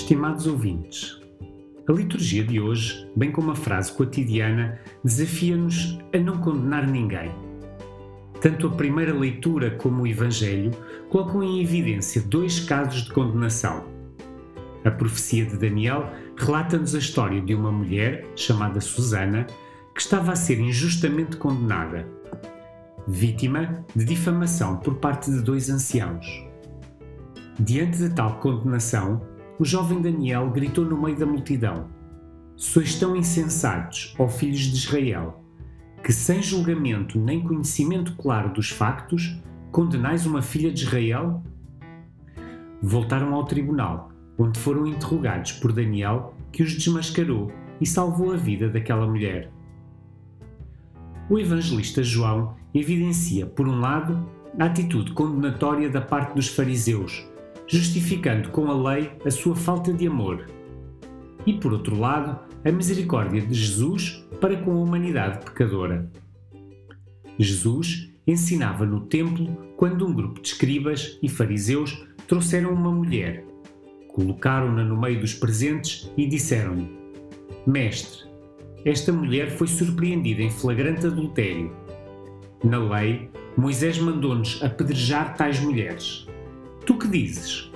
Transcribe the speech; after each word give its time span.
Estimados 0.00 0.46
ouvintes, 0.46 1.20
a 1.86 1.92
liturgia 1.92 2.42
de 2.42 2.58
hoje, 2.58 3.06
bem 3.14 3.30
como 3.30 3.50
a 3.50 3.54
frase 3.54 3.92
cotidiana, 3.92 4.80
desafia-nos 5.04 5.98
a 6.12 6.18
não 6.18 6.38
condenar 6.38 6.86
ninguém. 6.86 7.30
Tanto 8.40 8.66
a 8.66 8.70
primeira 8.70 9.12
leitura 9.12 9.72
como 9.72 10.02
o 10.02 10.06
Evangelho 10.06 10.70
colocam 11.10 11.42
em 11.42 11.62
evidência 11.62 12.22
dois 12.22 12.58
casos 12.60 13.02
de 13.04 13.12
condenação. 13.12 13.84
A 14.86 14.90
profecia 14.90 15.44
de 15.44 15.58
Daniel 15.58 16.10
relata-nos 16.34 16.94
a 16.94 16.98
história 16.98 17.40
de 17.40 17.54
uma 17.54 17.70
mulher, 17.70 18.26
chamada 18.34 18.80
Susana, 18.80 19.46
que 19.94 20.00
estava 20.00 20.32
a 20.32 20.36
ser 20.36 20.58
injustamente 20.58 21.36
condenada, 21.36 22.08
vítima 23.06 23.84
de 23.94 24.06
difamação 24.06 24.78
por 24.78 24.94
parte 24.94 25.30
de 25.30 25.42
dois 25.42 25.68
anciãos. 25.68 26.26
Diante 27.60 27.98
de 27.98 28.08
tal 28.08 28.40
condenação, 28.40 29.20
o 29.60 29.64
jovem 29.66 30.00
Daniel 30.00 30.48
gritou 30.48 30.86
no 30.86 31.00
meio 31.00 31.18
da 31.18 31.26
multidão: 31.26 31.90
Sois 32.56 32.98
tão 32.98 33.14
insensatos, 33.14 34.14
ó 34.18 34.26
filhos 34.26 34.60
de 34.60 34.76
Israel, 34.76 35.44
que 36.02 36.14
sem 36.14 36.42
julgamento 36.42 37.20
nem 37.20 37.42
conhecimento 37.42 38.16
claro 38.16 38.54
dos 38.54 38.70
factos, 38.70 39.38
condenais 39.70 40.24
uma 40.24 40.40
filha 40.40 40.72
de 40.72 40.84
Israel? 40.84 41.42
Voltaram 42.82 43.34
ao 43.34 43.44
tribunal, 43.44 44.10
onde 44.38 44.58
foram 44.58 44.86
interrogados 44.86 45.52
por 45.52 45.72
Daniel, 45.72 46.34
que 46.50 46.62
os 46.62 46.72
desmascarou 46.72 47.52
e 47.78 47.86
salvou 47.86 48.32
a 48.32 48.36
vida 48.36 48.70
daquela 48.70 49.06
mulher. 49.06 49.52
O 51.28 51.38
evangelista 51.38 52.02
João 52.02 52.56
evidencia, 52.72 53.44
por 53.44 53.68
um 53.68 53.78
lado, 53.78 54.26
a 54.58 54.64
atitude 54.64 55.12
condenatória 55.12 55.90
da 55.90 56.00
parte 56.00 56.34
dos 56.34 56.48
fariseus, 56.48 57.30
justificando 57.70 58.50
com 58.50 58.68
a 58.68 58.92
lei 58.92 59.12
a 59.24 59.30
sua 59.30 59.54
falta 59.54 59.92
de 59.92 60.06
amor. 60.06 60.46
E 61.46 61.54
por 61.54 61.72
outro 61.72 61.98
lado, 61.98 62.38
a 62.64 62.72
misericórdia 62.72 63.40
de 63.40 63.54
Jesus 63.54 64.26
para 64.40 64.56
com 64.56 64.72
a 64.72 64.82
humanidade 64.82 65.44
pecadora. 65.44 66.10
Jesus 67.38 68.10
ensinava 68.26 68.84
no 68.84 69.06
templo 69.06 69.56
quando 69.76 70.06
um 70.06 70.12
grupo 70.12 70.42
de 70.42 70.48
escribas 70.48 71.18
e 71.22 71.28
fariseus 71.28 72.06
trouxeram 72.26 72.72
uma 72.72 72.90
mulher, 72.90 73.44
colocaram-na 74.08 74.84
no 74.84 75.00
meio 75.00 75.20
dos 75.20 75.32
presentes 75.32 76.10
e 76.16 76.26
disseram-lhe: 76.26 76.90
Mestre, 77.66 78.28
esta 78.84 79.12
mulher 79.12 79.50
foi 79.50 79.68
surpreendida 79.68 80.42
em 80.42 80.50
flagrante 80.50 81.06
adultério. 81.06 81.74
Na 82.62 82.78
lei, 82.78 83.30
Moisés 83.56 83.98
mandou-nos 83.98 84.62
apedrejar 84.62 85.36
tais 85.36 85.60
mulheres. 85.60 86.26
Tu 86.90 86.98
que 86.98 87.06
dizes? 87.06 87.70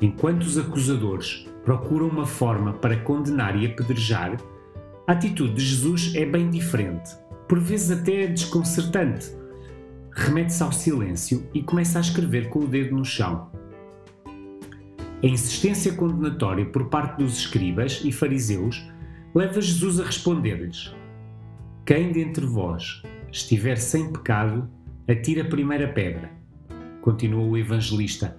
Enquanto 0.00 0.42
os 0.42 0.56
acusadores 0.56 1.44
procuram 1.64 2.06
uma 2.06 2.24
forma 2.24 2.72
para 2.74 3.00
condenar 3.00 3.60
e 3.60 3.66
apedrejar, 3.66 4.36
a 5.08 5.10
atitude 5.10 5.54
de 5.54 5.64
Jesus 5.64 6.14
é 6.14 6.24
bem 6.24 6.48
diferente, 6.48 7.10
por 7.48 7.58
vezes 7.58 7.90
até 7.90 8.28
desconcertante. 8.28 9.32
Remete-se 10.12 10.62
ao 10.62 10.70
silêncio 10.70 11.50
e 11.52 11.64
começa 11.64 11.98
a 11.98 12.00
escrever 12.00 12.48
com 12.48 12.60
o 12.60 12.68
dedo 12.68 12.94
no 12.94 13.04
chão. 13.04 13.50
A 14.24 15.26
insistência 15.26 15.92
condenatória 15.92 16.64
por 16.64 16.88
parte 16.88 17.18
dos 17.18 17.36
escribas 17.36 18.02
e 18.04 18.12
fariseus 18.12 18.88
leva 19.34 19.60
Jesus 19.60 19.98
a 19.98 20.04
responder-lhes: 20.04 20.94
Quem 21.84 22.12
dentre 22.12 22.46
vós 22.46 23.02
estiver 23.32 23.74
sem 23.74 24.12
pecado, 24.12 24.70
atira 25.08 25.42
a 25.42 25.48
primeira 25.48 25.88
pedra. 25.88 26.35
Continua 27.06 27.44
o 27.44 27.56
evangelista. 27.56 28.36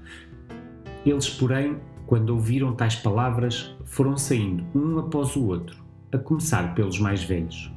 Eles, 1.05 1.29
porém, 1.29 1.77
quando 2.05 2.31
ouviram 2.31 2.75
tais 2.75 2.97
palavras, 2.97 3.73
foram 3.85 4.17
saindo 4.17 4.65
um 4.75 4.99
após 4.99 5.37
o 5.37 5.45
outro, 5.45 5.81
a 6.11 6.17
começar 6.17 6.75
pelos 6.75 6.99
mais 6.99 7.23
velhos. 7.23 7.71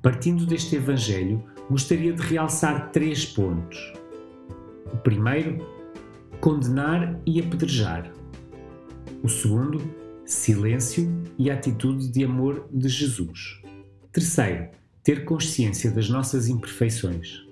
Partindo 0.00 0.46
deste 0.46 0.76
Evangelho, 0.76 1.44
gostaria 1.68 2.14
de 2.14 2.22
realçar 2.22 2.90
três 2.90 3.26
pontos. 3.26 3.92
O 4.90 4.96
primeiro, 4.96 5.58
condenar 6.40 7.20
e 7.26 7.38
apedrejar. 7.38 8.10
O 9.22 9.28
segundo, 9.28 9.78
silêncio 10.24 11.06
e 11.38 11.50
atitude 11.50 12.08
de 12.10 12.24
amor 12.24 12.66
de 12.72 12.88
Jesus. 12.88 13.60
Terceiro, 14.10 14.70
ter 15.04 15.26
consciência 15.26 15.90
das 15.90 16.08
nossas 16.08 16.48
imperfeições. 16.48 17.51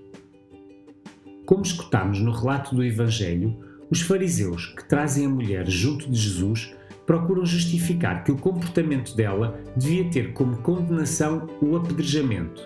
Como 1.50 1.62
escutamos 1.62 2.20
no 2.20 2.30
relato 2.30 2.76
do 2.76 2.84
Evangelho, 2.84 3.56
os 3.90 4.00
fariseus 4.02 4.66
que 4.66 4.84
trazem 4.88 5.26
a 5.26 5.28
mulher 5.28 5.68
junto 5.68 6.08
de 6.08 6.16
Jesus 6.16 6.72
procuram 7.04 7.44
justificar 7.44 8.22
que 8.22 8.30
o 8.30 8.36
comportamento 8.36 9.16
dela 9.16 9.60
devia 9.76 10.08
ter 10.08 10.32
como 10.32 10.58
condenação 10.58 11.48
o 11.60 11.74
apedrejamento. 11.74 12.62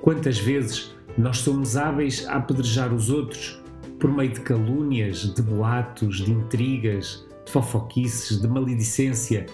Quantas 0.00 0.38
vezes 0.38 0.96
nós 1.18 1.36
somos 1.36 1.76
hábeis 1.76 2.26
a 2.26 2.36
apedrejar 2.36 2.94
os 2.94 3.10
outros 3.10 3.62
por 4.00 4.10
meio 4.10 4.32
de 4.32 4.40
calúnias, 4.40 5.34
de 5.34 5.42
boatos, 5.42 6.24
de 6.24 6.32
intrigas, 6.32 7.28
de 7.44 7.52
fofoquices, 7.52 8.40
de 8.40 8.48
maledicência, 8.48 9.44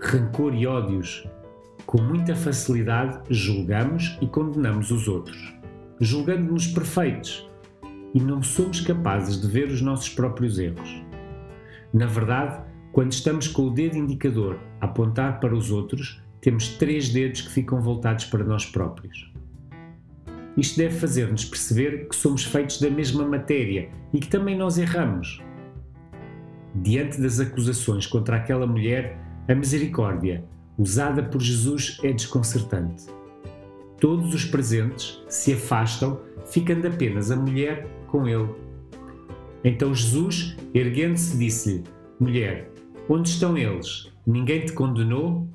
rancor 0.00 0.54
e 0.54 0.66
ódios. 0.66 1.28
Com 1.84 2.00
muita 2.00 2.34
facilidade 2.34 3.20
julgamos 3.28 4.16
e 4.22 4.26
condenamos 4.26 4.90
os 4.90 5.06
outros, 5.06 5.55
julgando-nos 6.00 6.66
perfeitos, 6.66 7.48
e 8.14 8.20
não 8.20 8.42
somos 8.42 8.80
capazes 8.80 9.40
de 9.40 9.46
ver 9.46 9.68
os 9.68 9.82
nossos 9.82 10.08
próprios 10.08 10.58
erros. 10.58 11.02
Na 11.92 12.06
verdade, 12.06 12.62
quando 12.92 13.12
estamos 13.12 13.46
com 13.46 13.66
o 13.66 13.70
dedo 13.70 13.98
indicador 13.98 14.58
a 14.80 14.86
apontar 14.86 15.38
para 15.38 15.54
os 15.54 15.70
outros, 15.70 16.22
temos 16.40 16.68
três 16.76 17.10
dedos 17.10 17.42
que 17.42 17.50
ficam 17.50 17.80
voltados 17.80 18.24
para 18.24 18.44
nós 18.44 18.64
próprios. 18.64 19.30
Isto 20.56 20.78
deve 20.78 20.98
fazer-nos 20.98 21.44
perceber 21.44 22.08
que 22.08 22.16
somos 22.16 22.44
feitos 22.44 22.80
da 22.80 22.88
mesma 22.88 23.26
matéria 23.26 23.90
e 24.14 24.18
que 24.18 24.28
também 24.28 24.56
nós 24.56 24.78
erramos. 24.78 25.42
Diante 26.74 27.20
das 27.20 27.38
acusações 27.40 28.06
contra 28.06 28.36
aquela 28.36 28.66
mulher, 28.66 29.18
a 29.48 29.54
misericórdia, 29.54 30.44
usada 30.78 31.22
por 31.22 31.42
Jesus, 31.42 31.98
é 32.02 32.12
desconcertante. 32.12 33.04
Todos 34.00 34.34
os 34.34 34.44
presentes 34.44 35.22
se 35.28 35.54
afastam, 35.54 36.20
ficando 36.46 36.86
apenas 36.86 37.30
a 37.30 37.36
mulher 37.36 37.88
com 38.08 38.26
ele. 38.28 38.48
Então 39.64 39.94
Jesus, 39.94 40.56
erguendo-se, 40.74 41.36
disse-lhe: 41.36 41.84
Mulher, 42.20 42.70
onde 43.08 43.28
estão 43.28 43.56
eles? 43.56 44.12
Ninguém 44.26 44.64
te 44.64 44.72
condenou? 44.72 45.48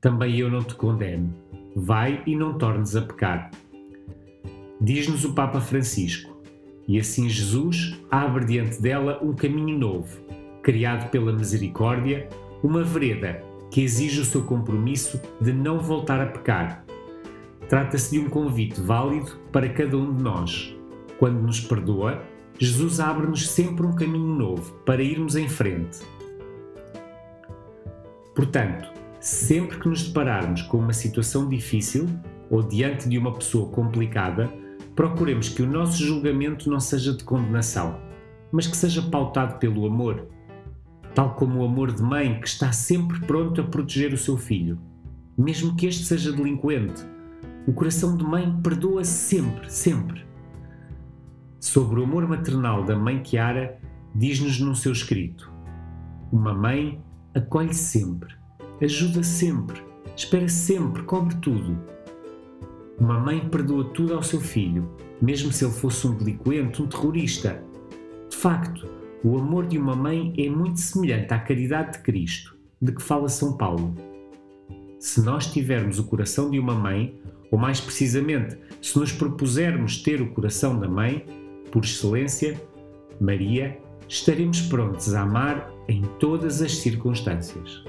Também 0.00 0.38
eu 0.38 0.50
não 0.50 0.62
te 0.62 0.74
condeno. 0.74 1.34
Vai 1.74 2.22
e 2.26 2.36
não 2.36 2.58
tornes 2.58 2.94
a 2.96 3.02
pecar. 3.02 3.50
Diz-nos 4.80 5.24
o 5.24 5.34
Papa 5.34 5.60
Francisco: 5.60 6.42
E 6.86 6.98
assim 6.98 7.28
Jesus 7.28 7.98
abre 8.10 8.44
diante 8.44 8.80
dela 8.80 9.18
um 9.22 9.32
caminho 9.32 9.78
novo, 9.78 10.20
criado 10.62 11.10
pela 11.10 11.32
misericórdia, 11.32 12.28
uma 12.62 12.82
vereda 12.82 13.42
que 13.70 13.82
exige 13.82 14.20
o 14.20 14.24
seu 14.24 14.42
compromisso 14.42 15.20
de 15.40 15.52
não 15.52 15.78
voltar 15.78 16.20
a 16.20 16.26
pecar. 16.26 16.84
Trata-se 17.70 18.10
de 18.10 18.18
um 18.18 18.28
convite 18.28 18.80
válido 18.80 19.30
para 19.52 19.68
cada 19.68 19.96
um 19.96 20.12
de 20.12 20.20
nós. 20.20 20.76
Quando 21.20 21.40
nos 21.40 21.60
perdoa, 21.60 22.20
Jesus 22.58 22.98
abre-nos 22.98 23.48
sempre 23.48 23.86
um 23.86 23.92
caminho 23.92 24.34
novo 24.34 24.72
para 24.84 25.00
irmos 25.00 25.36
em 25.36 25.48
frente. 25.48 26.00
Portanto, 28.34 28.90
sempre 29.20 29.78
que 29.78 29.88
nos 29.88 30.02
depararmos 30.02 30.62
com 30.62 30.78
uma 30.78 30.92
situação 30.92 31.48
difícil 31.48 32.08
ou 32.50 32.60
diante 32.60 33.08
de 33.08 33.16
uma 33.16 33.32
pessoa 33.32 33.70
complicada, 33.70 34.50
procuremos 34.96 35.48
que 35.48 35.62
o 35.62 35.70
nosso 35.70 36.02
julgamento 36.04 36.68
não 36.68 36.80
seja 36.80 37.16
de 37.16 37.22
condenação, 37.22 38.00
mas 38.50 38.66
que 38.66 38.76
seja 38.76 39.00
pautado 39.00 39.60
pelo 39.60 39.86
amor, 39.86 40.26
tal 41.14 41.36
como 41.36 41.60
o 41.60 41.64
amor 41.64 41.92
de 41.92 42.02
mãe 42.02 42.40
que 42.40 42.48
está 42.48 42.72
sempre 42.72 43.20
pronto 43.20 43.60
a 43.60 43.64
proteger 43.64 44.12
o 44.12 44.18
seu 44.18 44.36
filho, 44.36 44.76
mesmo 45.38 45.76
que 45.76 45.86
este 45.86 46.02
seja 46.02 46.32
delinquente. 46.32 47.19
O 47.66 47.72
coração 47.72 48.16
de 48.16 48.24
mãe 48.24 48.58
perdoa 48.62 49.04
sempre, 49.04 49.70
sempre. 49.70 50.24
Sobre 51.58 52.00
o 52.00 52.04
amor 52.04 52.26
maternal 52.26 52.84
da 52.84 52.96
mãe 52.96 53.22
Chiara, 53.22 53.78
diz-nos 54.14 54.58
num 54.58 54.74
seu 54.74 54.92
escrito: 54.92 55.52
Uma 56.32 56.54
mãe 56.54 57.00
acolhe 57.34 57.74
sempre, 57.74 58.34
ajuda 58.80 59.22
sempre, 59.22 59.82
espera 60.16 60.48
sempre, 60.48 61.02
cobre 61.02 61.34
tudo. 61.36 61.78
Uma 62.98 63.20
mãe 63.20 63.46
perdoa 63.48 63.84
tudo 63.84 64.14
ao 64.14 64.22
seu 64.22 64.40
filho, 64.40 64.90
mesmo 65.20 65.52
se 65.52 65.64
ele 65.64 65.72
fosse 65.72 66.06
um 66.06 66.14
delinquente, 66.14 66.82
um 66.82 66.86
terrorista. 66.86 67.62
De 68.30 68.36
facto, 68.36 68.88
o 69.22 69.38
amor 69.38 69.66
de 69.66 69.76
uma 69.76 69.94
mãe 69.94 70.32
é 70.38 70.48
muito 70.48 70.80
semelhante 70.80 71.34
à 71.34 71.38
caridade 71.38 71.92
de 71.92 71.98
Cristo, 72.04 72.56
de 72.80 72.92
que 72.92 73.02
fala 73.02 73.28
São 73.28 73.56
Paulo. 73.56 73.94
Se 74.98 75.22
nós 75.22 75.46
tivermos 75.46 75.98
o 75.98 76.04
coração 76.04 76.50
de 76.50 76.58
uma 76.58 76.74
mãe, 76.74 77.18
ou 77.50 77.58
mais 77.58 77.80
precisamente, 77.80 78.56
se 78.80 78.98
nos 78.98 79.12
propusermos 79.12 80.02
ter 80.02 80.22
o 80.22 80.30
coração 80.30 80.78
da 80.78 80.88
mãe, 80.88 81.26
por 81.70 81.84
excelência, 81.84 82.60
Maria, 83.20 83.78
estaremos 84.08 84.62
prontos 84.62 85.14
a 85.14 85.22
amar 85.22 85.70
em 85.88 86.02
todas 86.18 86.62
as 86.62 86.76
circunstâncias. 86.76 87.82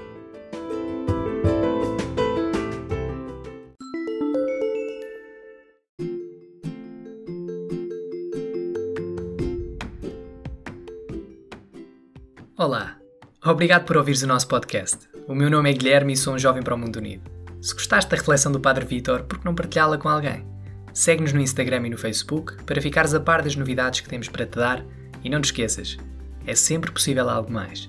Olá, 12.56 12.96
obrigado 13.44 13.84
por 13.84 13.96
ouvires 13.96 14.22
o 14.22 14.26
nosso 14.26 14.46
podcast. 14.46 15.08
O 15.26 15.34
meu 15.34 15.50
nome 15.50 15.70
é 15.70 15.72
Guilherme 15.72 16.12
e 16.12 16.16
sou 16.16 16.34
um 16.34 16.38
jovem 16.38 16.62
para 16.62 16.74
o 16.74 16.78
mundo 16.78 16.96
unido. 16.96 17.41
Se 17.62 17.74
gostaste 17.74 18.10
da 18.10 18.16
reflexão 18.16 18.50
do 18.50 18.58
Padre 18.58 18.84
Vitor, 18.84 19.22
por 19.22 19.38
que 19.38 19.44
não 19.44 19.54
partilhá-la 19.54 19.96
com 19.96 20.08
alguém? 20.08 20.44
Segue-nos 20.92 21.32
no 21.32 21.40
Instagram 21.40 21.86
e 21.86 21.90
no 21.90 21.96
Facebook 21.96 22.60
para 22.64 22.82
ficares 22.82 23.14
a 23.14 23.20
par 23.20 23.40
das 23.40 23.54
novidades 23.54 24.00
que 24.00 24.08
temos 24.08 24.28
para 24.28 24.44
te 24.44 24.56
dar 24.56 24.84
e 25.22 25.30
não 25.30 25.40
te 25.40 25.44
esqueças, 25.44 25.96
é 26.44 26.56
sempre 26.56 26.90
possível 26.90 27.30
algo 27.30 27.52
mais. 27.52 27.88